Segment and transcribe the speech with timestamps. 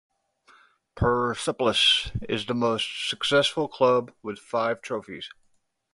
[0.95, 5.29] Perspolis is the most successful club with five trophies.